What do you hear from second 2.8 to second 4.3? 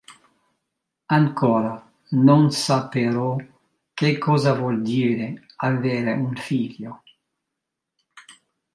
però che